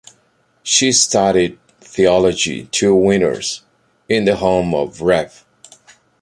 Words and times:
She 0.63 0.93
studied 0.93 1.59
theology 1.79 2.63
two 2.71 2.95
winters 2.95 3.61
in 4.09 4.25
the 4.25 4.37
home 4.37 4.73
of 4.73 5.01
Rev. 5.01 5.45